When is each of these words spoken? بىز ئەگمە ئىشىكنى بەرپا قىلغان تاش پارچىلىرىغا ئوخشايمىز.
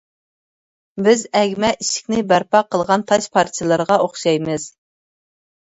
بىز 1.07 1.25
ئەگمە 1.41 1.69
ئىشىكنى 1.83 2.23
بەرپا 2.31 2.63
قىلغان 2.71 3.05
تاش 3.13 3.29
پارچىلىرىغا 3.37 3.99
ئوخشايمىز. 4.07 4.67